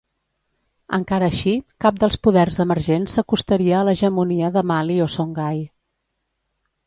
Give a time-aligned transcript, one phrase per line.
[0.97, 1.51] Encara així,
[1.85, 5.63] cap dels poders emergents s'acostaria a l'hegemonia de Mali o Songhai.